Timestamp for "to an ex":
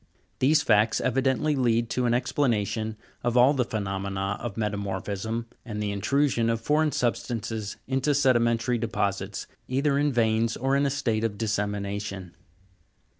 1.91-2.31